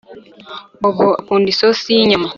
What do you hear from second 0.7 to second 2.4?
Bobo akunda isosi yinyama